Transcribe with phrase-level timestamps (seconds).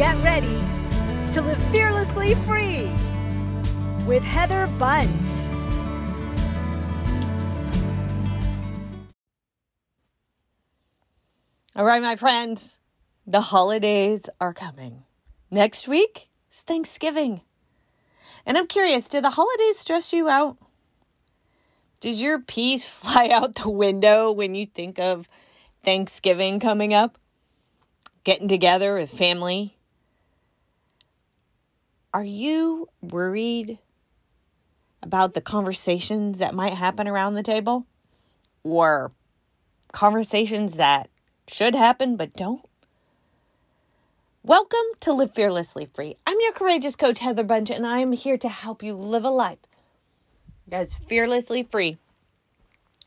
[0.00, 0.58] get ready
[1.30, 2.88] to live fearlessly free
[4.06, 5.10] with Heather Bunch.
[11.76, 12.78] All right, my friends,
[13.26, 15.02] the holidays are coming.
[15.50, 17.42] Next week is Thanksgiving.
[18.46, 20.56] And I'm curious, did the holidays stress you out?
[22.00, 25.28] Does your peace fly out the window when you think of
[25.84, 27.18] Thanksgiving coming up?
[28.24, 29.76] Getting together with family?
[32.12, 33.78] Are you worried
[35.00, 37.86] about the conversations that might happen around the table?
[38.64, 39.12] Or
[39.92, 41.08] conversations that
[41.46, 42.64] should happen but don't?
[44.42, 46.16] Welcome to Live Fearlessly Free.
[46.26, 49.30] I'm your courageous coach, Heather Bunch, and I am here to help you live a
[49.30, 49.60] life
[50.66, 51.98] that's fearlessly free.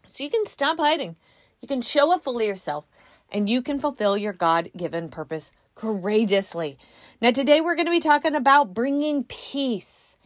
[0.06, 1.18] So you can stop hiding,
[1.62, 2.86] you can show up fully yourself,
[3.30, 6.78] and you can fulfill your God given purpose courageously.
[7.22, 10.18] Now, today we're going to be talking about bringing peace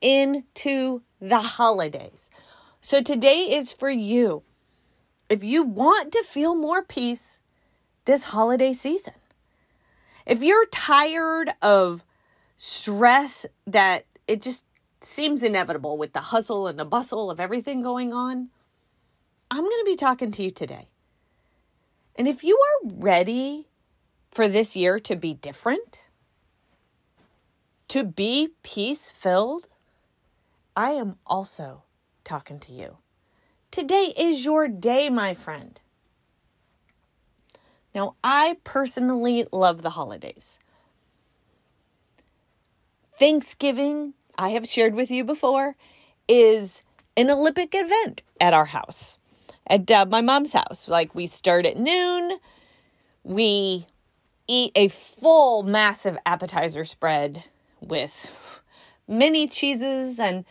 [0.00, 2.30] into the holidays.
[2.80, 4.42] So, today is for you.
[5.28, 7.40] If you want to feel more peace
[8.04, 9.14] this holiday season,
[10.24, 12.04] if you're tired of
[12.56, 14.64] stress that it just
[15.00, 18.48] seems inevitable with the hustle and the bustle of everything going on,
[19.50, 20.88] I'm going to be talking to you today.
[22.16, 23.68] And if you are ready
[24.36, 26.10] for this year to be different,
[27.88, 29.66] to be peace filled,
[30.76, 31.84] I am also
[32.22, 32.98] talking to you.
[33.70, 35.80] Today is your day, my friend.
[37.94, 40.58] Now, I personally love the holidays.
[43.18, 45.76] Thanksgiving, I have shared with you before,
[46.28, 46.82] is
[47.16, 49.18] an Olympic event at our house,
[49.66, 50.88] at uh, my mom's house.
[50.88, 52.38] Like, we start at noon,
[53.24, 53.86] we
[54.48, 57.44] eat a full, massive appetizer spread
[57.80, 58.60] with
[59.08, 60.44] many cheeses and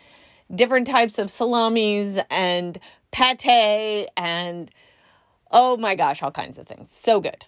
[0.53, 2.79] different types of salamis and
[3.11, 4.71] pate and
[5.51, 6.91] oh my gosh, all kinds of things.
[6.91, 7.45] So good.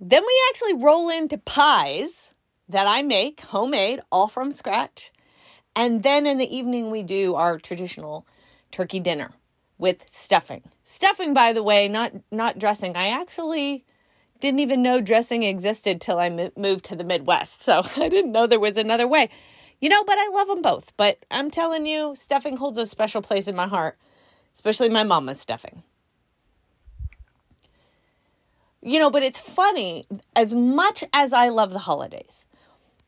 [0.00, 2.34] Then we actually roll into pies
[2.68, 5.12] that I make homemade, all from scratch.
[5.76, 8.26] And then in the evening, we do our traditional
[8.70, 9.30] turkey dinner
[9.78, 10.62] with stuffing.
[10.84, 12.96] Stuffing, by the way, not not dressing.
[12.96, 13.84] I actually
[14.40, 17.62] didn't even know dressing existed till I moved to the Midwest.
[17.62, 19.28] So I didn't know there was another way.
[19.80, 20.92] You know, but I love them both.
[20.96, 23.98] But I'm telling you, stuffing holds a special place in my heart,
[24.52, 25.82] especially my mama's stuffing.
[28.82, 32.46] You know, but it's funny, as much as I love the holidays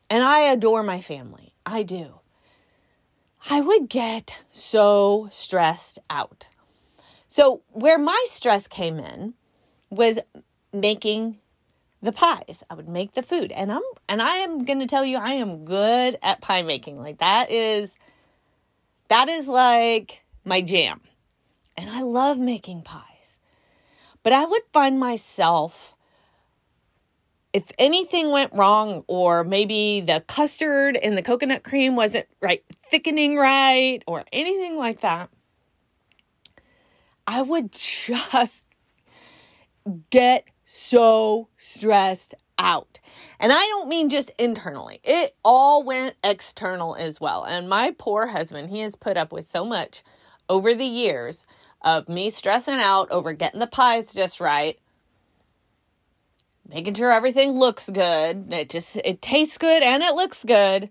[0.09, 2.19] and I adore my family, I do.
[3.49, 6.47] I would get so stressed out.
[7.27, 9.33] So, where my stress came in
[9.89, 10.19] was
[10.73, 11.37] making
[12.01, 12.63] the pies.
[12.69, 13.51] I would make the food.
[13.51, 17.01] And I'm and I am going to tell you I am good at pie making.
[17.01, 17.97] Like that is
[19.07, 21.01] that is like my jam.
[21.77, 23.39] And I love making pies.
[24.21, 25.95] But I would find myself,
[27.51, 33.37] if anything went wrong, or maybe the custard and the coconut cream wasn't right, thickening
[33.37, 35.29] right, or anything like that,
[37.27, 38.67] I would just
[40.09, 42.99] get so stressed out.
[43.39, 47.43] And I don't mean just internally, it all went external as well.
[47.43, 50.03] And my poor husband, he has put up with so much
[50.49, 51.45] over the years
[51.81, 54.79] of me stressing out over getting the pies just right,
[56.67, 58.51] making sure everything looks good.
[58.51, 60.89] It just it tastes good and it looks good.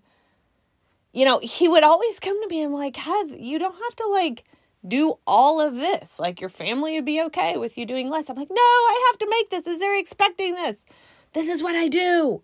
[1.11, 4.07] You know, he would always come to me and like, Heath, you don't have to
[4.07, 4.43] like
[4.87, 6.19] do all of this.
[6.19, 8.29] Like your family would be okay with you doing less.
[8.29, 9.67] I'm like, no, I have to make this.
[9.67, 10.85] Is they're expecting this.
[11.33, 12.41] This is what I do.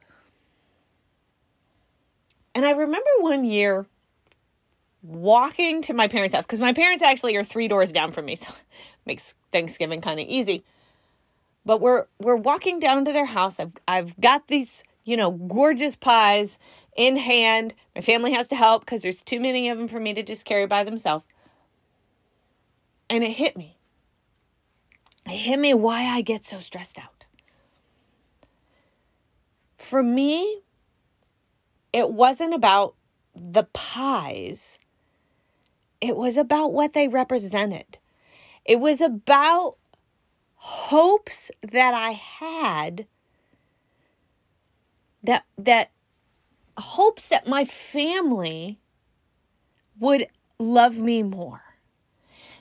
[2.56, 3.86] And I remember one year
[5.02, 8.36] walking to my parents' house because my parents actually are three doors down from me,
[8.36, 8.54] so
[9.06, 10.64] makes Thanksgiving kind of easy.
[11.66, 13.60] But we're we're walking down to their house.
[13.60, 16.58] I've I've got these you know gorgeous pies
[16.96, 17.76] in hand.
[17.96, 20.46] My family has to help because there's too many of them for me to just
[20.46, 21.26] carry by themselves.
[23.10, 23.78] And it hit me.
[25.26, 27.26] It hit me why I get so stressed out.
[29.78, 30.62] For me,
[31.92, 32.96] it wasn't about
[33.36, 34.80] the pies
[36.02, 37.98] it was about what they represented.
[38.66, 39.76] It was about
[40.56, 43.08] hopes that I had
[45.24, 45.92] that that
[46.78, 48.80] hopes that my family
[50.00, 50.28] would
[50.58, 51.69] love me more.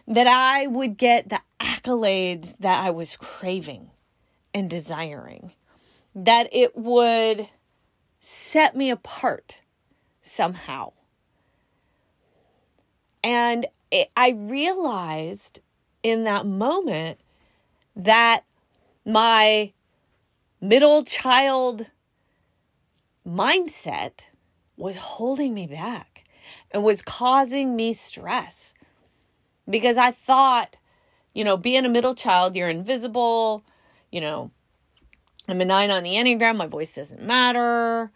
[0.09, 3.91] That I would get the accolades that I was craving
[4.55, 5.53] and desiring.
[6.15, 7.49] That it would
[8.19, 9.61] set me apart
[10.23, 10.93] somehow.
[13.23, 15.61] And it, I realized
[16.03, 17.21] in that moment
[17.95, 18.45] that
[19.05, 19.73] my
[20.61, 21.87] middle child
[23.27, 24.29] mindset
[24.79, 26.25] was holding me back
[26.71, 28.75] and was causing me stress
[29.69, 30.77] because I thought,
[31.35, 33.65] you know, being a middle child, you're invisible,
[34.11, 34.51] you know,
[35.49, 38.11] I'm a nine on the Enneagram, my voice doesn't matter.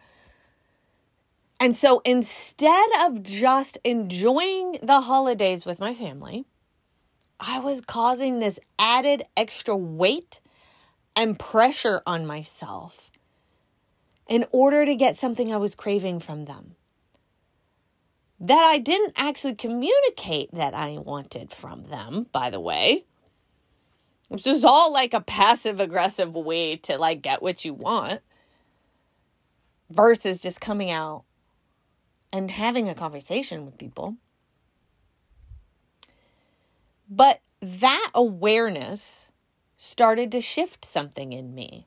[1.58, 6.44] And so instead of just enjoying the holidays with my family,
[7.38, 10.40] I was causing this added extra weight
[11.14, 13.10] and pressure on myself
[14.28, 16.76] in order to get something I was craving from them.
[18.42, 23.04] That I didn't actually communicate that I wanted from them, by the way.
[24.30, 28.20] This is all like a passive aggressive way to like get what you want
[29.90, 31.22] versus just coming out
[32.32, 34.16] and having a conversation with people.
[37.08, 39.30] But that awareness
[39.76, 41.86] started to shift something in me.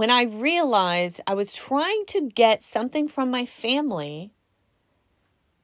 [0.00, 4.32] When I realized I was trying to get something from my family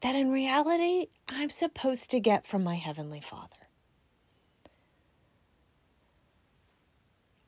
[0.02, 3.56] that in reality I'm supposed to get from my Heavenly Father.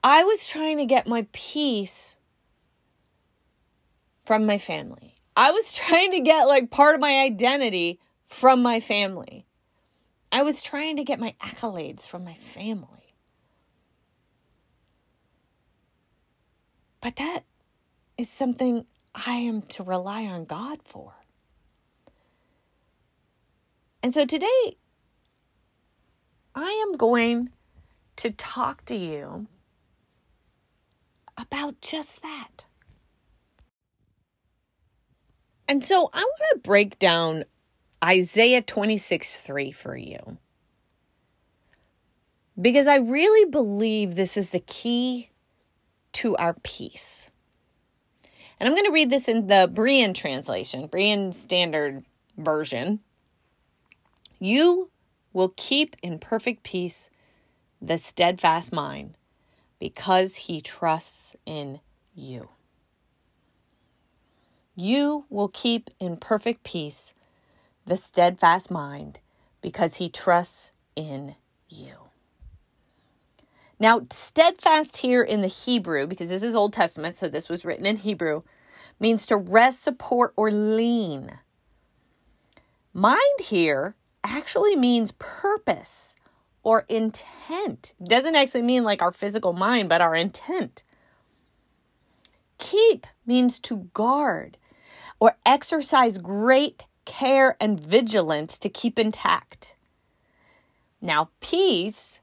[0.03, 2.17] I was trying to get my peace
[4.25, 5.17] from my family.
[5.37, 9.45] I was trying to get like part of my identity from my family.
[10.33, 13.08] I was trying to get my accolades from my family.
[17.01, 17.45] But that
[18.17, 21.15] is something I am to rely on God for.
[24.03, 24.77] And so today,
[26.55, 27.51] I am going
[28.17, 29.47] to talk to you
[31.37, 32.67] about just that.
[35.69, 37.45] And so I want to break down
[38.03, 40.39] Isaiah 26 3 for you.
[42.61, 45.31] Because I really believe this is the key
[46.13, 47.31] to our peace.
[48.59, 52.05] And I'm going to read this in the Berean translation, Berean Standard
[52.37, 53.01] Version.
[54.41, 54.91] You
[55.33, 57.11] will keep in perfect peace
[57.81, 59.17] the steadfast mind
[59.79, 61.81] because he trusts in
[62.15, 62.49] you.
[64.75, 67.15] You will keep in perfect peace
[67.87, 69.21] the steadfast mind
[69.61, 71.37] because he trusts in
[71.69, 72.08] you.
[73.81, 77.87] Now, steadfast here in the Hebrew, because this is Old Testament, so this was written
[77.87, 78.43] in Hebrew,
[78.99, 81.39] means to rest, support, or lean.
[82.93, 83.95] Mind here
[84.25, 86.17] actually means purpose
[86.63, 87.95] or intent.
[88.03, 90.83] Doesn't actually mean like our physical mind, but our intent.
[92.59, 94.57] Keep means to guard
[95.21, 99.77] or exercise great care and vigilance to keep intact.
[101.01, 102.21] Now, peace,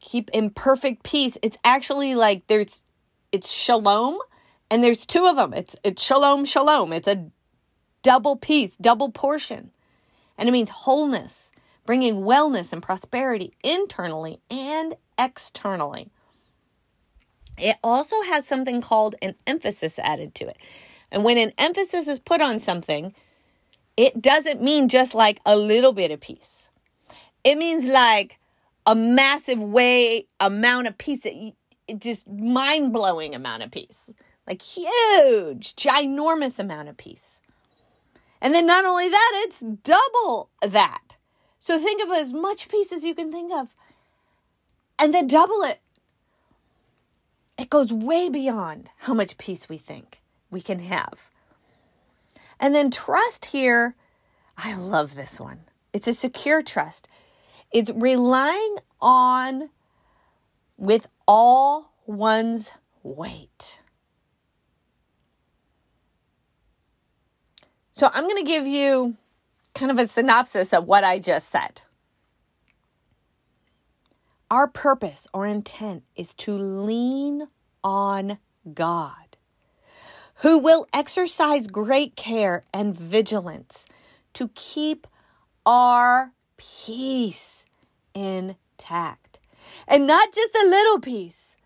[0.00, 1.38] keep in perfect peace.
[1.42, 2.82] It's actually like there's
[3.32, 4.18] it's shalom
[4.70, 5.52] and there's two of them.
[5.54, 6.92] It's it's shalom shalom.
[6.92, 7.30] It's a
[8.02, 9.70] double peace, double portion.
[10.38, 11.52] And it means wholeness,
[11.84, 16.10] bringing wellness and prosperity internally and externally.
[17.58, 20.56] It also has something called an emphasis added to it.
[21.12, 23.14] And when an emphasis is put on something,
[23.98, 26.70] it doesn't mean just like a little bit of peace.
[27.44, 28.39] It means like
[28.86, 31.52] a massive way amount of peace that
[31.98, 34.10] just mind blowing amount of peace,
[34.46, 37.40] like huge, ginormous amount of peace.
[38.40, 41.16] And then not only that, it's double that.
[41.58, 43.76] So think of as much peace as you can think of,
[44.98, 45.80] and then double it.
[47.58, 51.30] It goes way beyond how much peace we think we can have.
[52.58, 53.94] And then trust here,
[54.56, 55.60] I love this one.
[55.92, 57.08] It's a secure trust.
[57.72, 59.70] It's relying on
[60.76, 62.72] with all one's
[63.02, 63.80] weight.
[67.92, 69.16] So I'm going to give you
[69.74, 71.82] kind of a synopsis of what I just said.
[74.50, 77.46] Our purpose or intent is to lean
[77.84, 78.38] on
[78.74, 79.30] God
[80.36, 83.84] who will exercise great care and vigilance
[84.32, 85.06] to keep
[85.66, 87.64] our peace
[88.14, 89.38] intact.
[89.88, 91.56] And not just a little peace,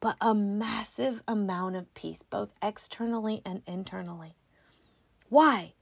[0.00, 4.34] but a massive amount of peace, both externally and internally.
[5.28, 5.74] Why?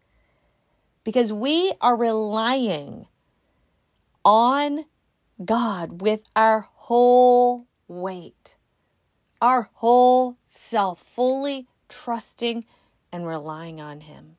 [1.03, 3.07] Because we are relying
[4.25, 4.85] on
[5.45, 8.57] God with our whole weight,
[9.41, 12.65] our whole self, fully trusting
[13.11, 14.37] and relying on Him.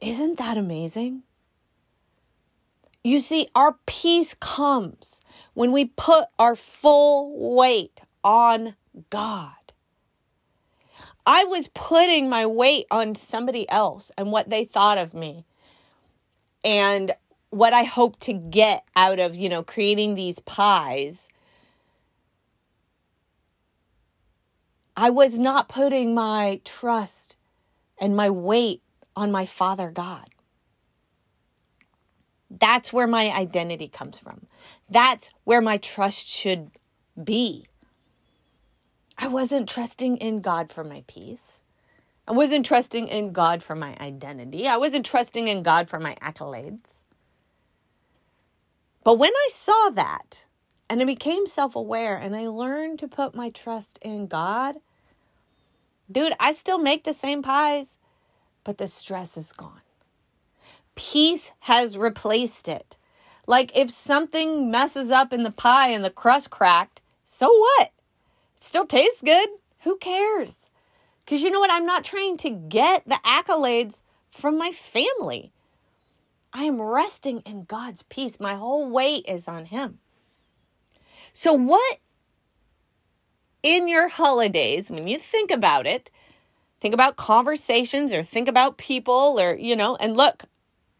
[0.00, 1.24] Isn't that amazing?
[3.04, 5.20] You see, our peace comes
[5.54, 8.76] when we put our full weight on
[9.10, 9.52] God.
[11.26, 15.44] I was putting my weight on somebody else and what they thought of me
[16.64, 17.12] and
[17.50, 21.28] what I hope to get out of, you know, creating these pies.
[24.96, 27.36] I was not putting my trust
[27.98, 28.82] and my weight
[29.16, 30.28] on my Father God.
[32.50, 34.46] That's where my identity comes from.
[34.88, 36.70] That's where my trust should
[37.22, 37.66] be.
[39.16, 41.62] I wasn't trusting in God for my peace.
[42.26, 44.66] I wasn't trusting in God for my identity.
[44.66, 47.00] I wasn't trusting in God for my accolades.
[49.04, 50.46] But when I saw that
[50.88, 54.76] and I became self aware and I learned to put my trust in God,
[56.10, 57.98] dude, I still make the same pies,
[58.64, 59.82] but the stress is gone.
[60.94, 62.96] Peace has replaced it.
[63.46, 67.90] Like if something messes up in the pie and the crust cracked, so what?
[68.56, 69.48] It still tastes good.
[69.80, 70.58] Who cares?
[71.24, 71.72] Because you know what?
[71.72, 75.52] I'm not trying to get the accolades from my family.
[76.52, 78.40] I am resting in God's peace.
[78.40, 80.00] My whole weight is on Him.
[81.32, 81.98] So, what
[83.62, 86.10] in your holidays, when you think about it,
[86.80, 90.44] think about conversations or think about people or, you know, and look,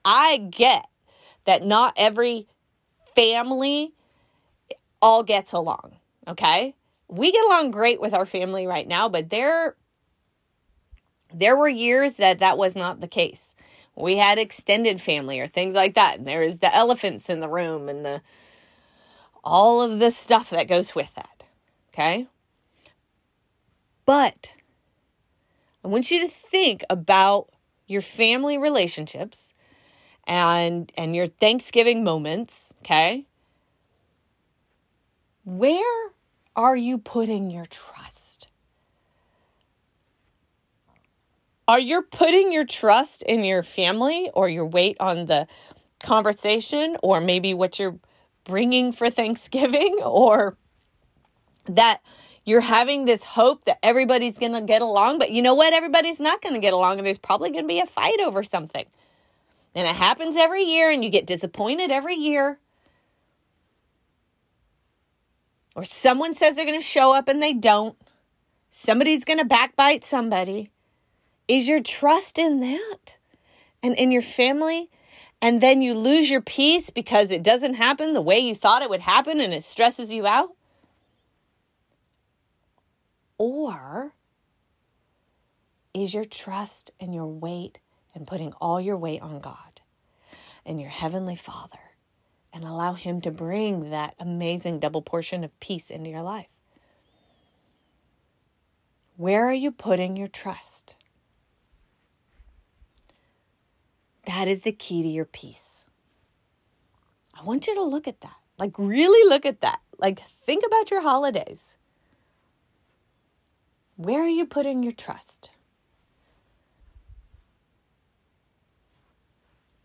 [0.04, 0.86] I get
[1.44, 2.46] that not every
[3.14, 3.92] family
[5.02, 5.96] all gets along,
[6.28, 6.74] okay?
[7.08, 9.76] We get along great with our family right now, but there
[11.32, 13.54] there were years that that was not the case.
[13.94, 16.18] We had extended family or things like that.
[16.18, 18.20] And there is the elephants in the room and the
[19.44, 21.44] all of the stuff that goes with that.
[21.92, 22.26] Okay?
[24.04, 24.54] But
[25.84, 27.48] I want you to think about
[27.86, 29.54] your family relationships
[30.26, 33.26] and and your Thanksgiving moments, okay?
[35.44, 36.10] Where
[36.54, 38.48] are you putting your trust?
[41.66, 45.46] Are you putting your trust in your family or your weight on the
[46.00, 47.98] conversation or maybe what you're
[48.44, 50.56] bringing for Thanksgiving or
[51.66, 52.00] that
[52.44, 55.72] you're having this hope that everybody's going to get along, but you know what?
[55.72, 58.42] Everybody's not going to get along, and there's probably going to be a fight over
[58.42, 58.86] something.
[59.74, 62.58] And it happens every year, and you get disappointed every year.
[65.76, 67.96] Or someone says they're going to show up and they don't.
[68.70, 70.70] Somebody's going to backbite somebody.
[71.46, 73.18] Is your trust in that
[73.82, 74.90] and in your family?
[75.42, 78.90] And then you lose your peace because it doesn't happen the way you thought it
[78.90, 80.50] would happen and it stresses you out?
[83.40, 84.12] Or
[85.94, 87.78] is your trust and your weight
[88.14, 89.80] and putting all your weight on God
[90.66, 91.78] and your Heavenly Father
[92.52, 96.50] and allow Him to bring that amazing double portion of peace into your life?
[99.16, 100.96] Where are you putting your trust?
[104.26, 105.86] That is the key to your peace.
[107.32, 108.36] I want you to look at that.
[108.58, 109.80] Like, really look at that.
[109.98, 111.78] Like, think about your holidays.
[114.00, 115.50] Where are you putting your trust?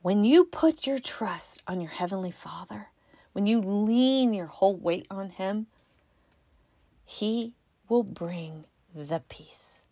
[0.02, 2.92] When you put your trust on your Heavenly Father,
[3.34, 5.68] when you lean your whole weight on Him,
[7.04, 7.56] He
[7.90, 9.84] will bring the peace.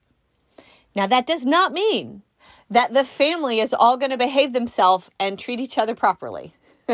[0.95, 2.21] Now, that does not mean
[2.69, 6.53] that the family is all going to behave themselves and treat each other properly.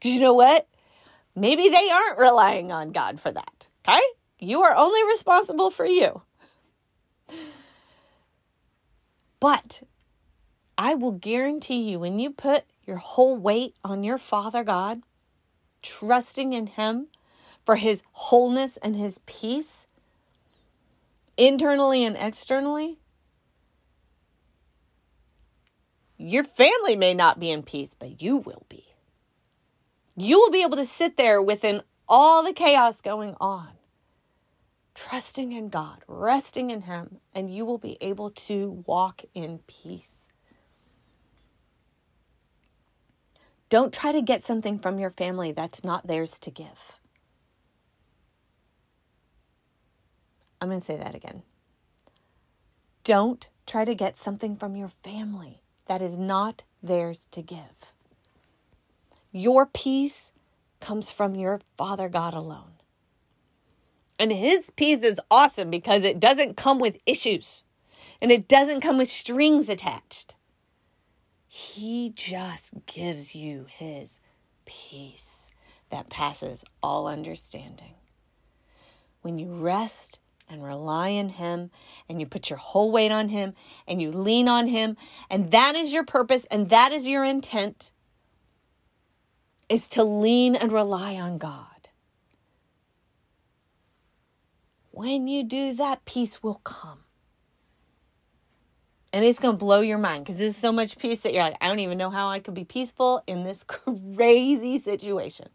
[0.00, 0.68] You know what?
[1.34, 3.66] Maybe they aren't relying on God for that.
[3.88, 4.00] Okay?
[4.44, 6.22] You are only responsible for you.
[9.40, 9.82] But
[10.76, 15.00] I will guarantee you, when you put your whole weight on your Father God,
[15.82, 17.08] trusting in Him
[17.64, 19.86] for His wholeness and His peace,
[21.38, 22.98] internally and externally,
[26.18, 28.84] your family may not be in peace, but you will be.
[30.16, 33.68] You will be able to sit there within all the chaos going on
[34.94, 40.28] trusting in God, resting in Him, and you will be able to walk in peace.
[43.68, 47.00] Don't try to get something from your family that's not theirs to give.
[50.60, 51.42] I'm going to say that again.
[53.02, 57.92] Don't try to get something from your family that is not theirs to give.
[59.32, 60.32] Your peace
[60.80, 62.73] comes from your Father God alone.
[64.18, 67.64] And his peace is awesome because it doesn't come with issues
[68.20, 70.34] and it doesn't come with strings attached.
[71.46, 74.20] He just gives you his
[74.64, 75.52] peace
[75.90, 77.94] that passes all understanding.
[79.22, 81.70] When you rest and rely on Him
[82.08, 83.54] and you put your whole weight on Him
[83.86, 84.96] and you lean on Him,
[85.30, 87.90] and that is your purpose and that is your intent,
[89.68, 91.73] is to lean and rely on God.
[94.94, 97.00] When you do that, peace will come.
[99.12, 101.56] And it's going to blow your mind because there's so much peace that you're like,
[101.60, 103.64] I don't even know how I could be peaceful in this
[104.14, 105.48] crazy situation.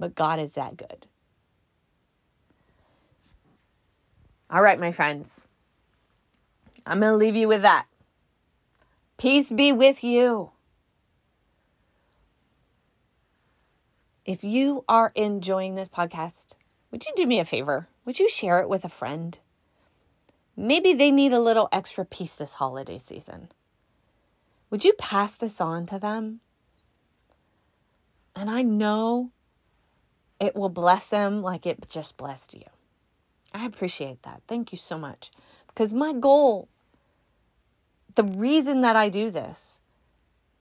[0.00, 1.06] But God is that good.
[4.50, 5.46] All right, my friends.
[6.84, 7.86] I'm going to leave you with that.
[9.16, 10.50] Peace be with you.
[14.24, 16.56] If you are enjoying this podcast,
[16.92, 17.88] would you do me a favor?
[18.04, 19.38] Would you share it with a friend?
[20.56, 23.48] Maybe they need a little extra peace this holiday season.
[24.70, 26.40] Would you pass this on to them?
[28.36, 29.32] And I know
[30.38, 32.64] it will bless them like it just blessed you.
[33.54, 34.42] I appreciate that.
[34.46, 35.30] Thank you so much.
[35.68, 36.68] Because my goal,
[38.14, 39.80] the reason that I do this,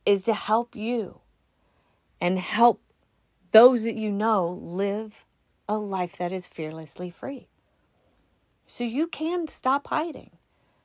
[0.06, 1.20] is to help you
[2.20, 2.82] and help
[3.52, 5.26] those that you know live
[5.72, 7.48] a life that is fearlessly free.
[8.66, 10.32] So you can stop hiding.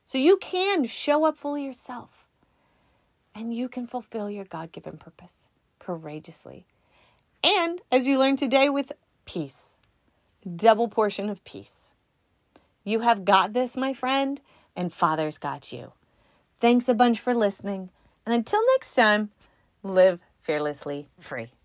[0.05, 2.25] So you can show up fully yourself.
[3.35, 6.65] And you can fulfill your God given purpose courageously.
[7.43, 8.93] And as you learned today, with
[9.25, 9.77] peace,
[10.55, 11.93] double portion of peace.
[12.85, 14.39] You have got this, my friend,
[14.73, 15.91] and Father's got you.
[16.61, 17.89] Thanks a bunch for listening.
[18.25, 19.31] And until next time,
[19.83, 21.56] live fearlessly free.